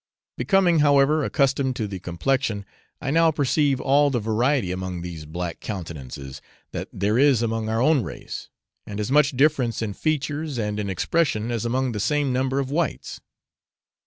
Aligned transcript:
Becoming, 0.35 0.79
however, 0.79 1.23
accustomed 1.23 1.75
to 1.75 1.87
the 1.87 1.99
complexion, 1.99 2.65
I 2.99 3.11
now 3.11 3.29
perceive 3.29 3.79
all 3.79 4.09
the 4.09 4.19
variety 4.19 4.71
among 4.71 5.01
these 5.03 5.27
black 5.27 5.59
countenances 5.59 6.41
that 6.71 6.87
there 6.91 7.19
is 7.19 7.43
among 7.43 7.69
our 7.69 7.83
own 7.83 8.01
race, 8.01 8.49
and 8.87 8.99
as 8.99 9.11
much 9.11 9.37
difference 9.37 9.79
in 9.79 9.93
features 9.93 10.57
and 10.57 10.79
in 10.79 10.89
expression 10.89 11.51
as 11.51 11.65
among 11.65 11.91
the 11.91 11.99
same 11.99 12.33
number 12.33 12.57
of 12.57 12.71
whites. 12.71 13.21